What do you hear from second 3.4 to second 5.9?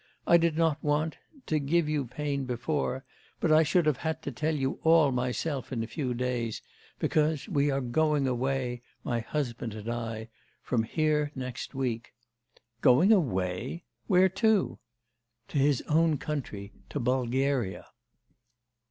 I should have had to tell you all myself in a